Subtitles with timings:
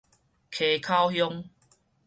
[0.49, 1.45] 溪口鄉